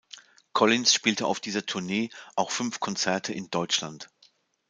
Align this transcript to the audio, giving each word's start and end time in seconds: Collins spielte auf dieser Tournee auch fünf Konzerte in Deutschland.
Collins 0.53 0.95
spielte 0.95 1.27
auf 1.27 1.39
dieser 1.39 1.63
Tournee 1.63 2.09
auch 2.35 2.49
fünf 2.49 2.79
Konzerte 2.79 3.33
in 3.33 3.51
Deutschland. 3.51 4.09